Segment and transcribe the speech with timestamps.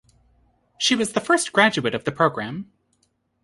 [0.79, 2.71] She was the first graduate of the program.